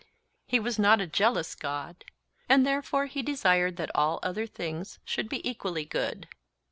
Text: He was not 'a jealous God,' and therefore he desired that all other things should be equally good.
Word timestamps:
He 0.47 0.59
was 0.59 0.79
not 0.79 0.99
'a 0.99 1.05
jealous 1.05 1.53
God,' 1.53 2.05
and 2.49 2.65
therefore 2.65 3.05
he 3.05 3.21
desired 3.21 3.77
that 3.77 3.91
all 3.95 4.19
other 4.23 4.47
things 4.47 4.97
should 5.05 5.29
be 5.29 5.47
equally 5.47 5.85
good. 5.85 6.27